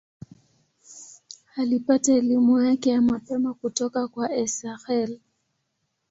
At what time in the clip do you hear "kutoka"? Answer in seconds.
3.53-4.07